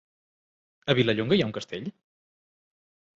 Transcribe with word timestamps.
A 0.93 0.95
Vilallonga 0.99 1.37
hi 1.39 1.43
ha 1.43 1.49
un 1.49 1.53
castell? 1.59 1.91